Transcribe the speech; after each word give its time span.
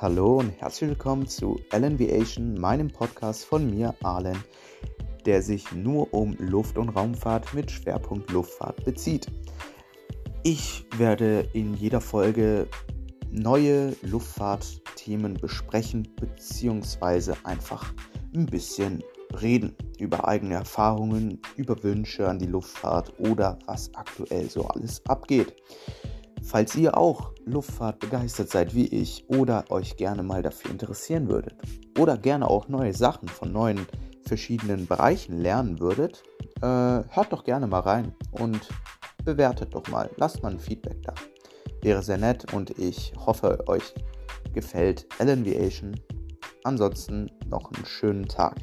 hallo 0.00 0.38
und 0.38 0.48
herzlich 0.58 0.88
willkommen 0.88 1.26
zu 1.26 1.60
LNVation, 1.70 2.54
meinem 2.54 2.88
Podcast 2.88 3.44
von 3.44 3.68
mir, 3.68 3.94
Arlen, 4.02 4.42
der 5.26 5.42
sich 5.42 5.72
nur 5.72 6.14
um 6.14 6.34
Luft- 6.38 6.78
und 6.78 6.88
Raumfahrt 6.88 7.52
mit 7.52 7.70
Schwerpunkt 7.70 8.30
Luftfahrt 8.30 8.82
bezieht. 8.86 9.26
Ich 10.42 10.86
werde 10.96 11.46
in 11.52 11.74
jeder 11.74 12.00
Folge 12.00 12.66
neue 13.30 13.94
Luftfahrtthemen 14.00 15.34
besprechen, 15.34 16.08
beziehungsweise 16.18 17.36
einfach 17.44 17.92
ein 18.34 18.46
bisschen 18.46 19.04
reden 19.42 19.76
über 19.98 20.26
eigene 20.26 20.54
Erfahrungen, 20.54 21.42
über 21.56 21.82
Wünsche 21.82 22.26
an 22.26 22.38
die 22.38 22.46
Luftfahrt 22.46 23.12
oder 23.18 23.58
was 23.66 23.94
aktuell 23.94 24.48
so 24.48 24.66
alles 24.66 25.04
abgeht. 25.04 25.54
Falls 26.50 26.74
ihr 26.74 26.98
auch 26.98 27.30
Luftfahrt 27.44 28.00
begeistert 28.00 28.50
seid 28.50 28.74
wie 28.74 28.86
ich 28.86 29.24
oder 29.28 29.70
euch 29.70 29.96
gerne 29.96 30.24
mal 30.24 30.42
dafür 30.42 30.72
interessieren 30.72 31.28
würdet 31.28 31.54
oder 31.96 32.18
gerne 32.18 32.50
auch 32.50 32.66
neue 32.66 32.92
Sachen 32.92 33.28
von 33.28 33.52
neuen 33.52 33.86
verschiedenen 34.24 34.88
Bereichen 34.88 35.38
lernen 35.38 35.78
würdet, 35.78 36.24
äh, 36.60 36.66
hört 36.66 37.32
doch 37.32 37.44
gerne 37.44 37.68
mal 37.68 37.78
rein 37.78 38.16
und 38.32 38.68
bewertet 39.24 39.76
doch 39.76 39.86
mal. 39.86 40.10
Lasst 40.16 40.42
mal 40.42 40.50
ein 40.50 40.58
Feedback 40.58 41.00
da. 41.04 41.14
Wäre 41.82 42.02
sehr 42.02 42.18
nett 42.18 42.52
und 42.52 42.76
ich 42.80 43.12
hoffe, 43.24 43.62
euch 43.68 43.94
gefällt 44.52 45.06
LNVation. 45.20 46.00
Ansonsten 46.64 47.30
noch 47.46 47.70
einen 47.70 47.86
schönen 47.86 48.26
Tag. 48.26 48.56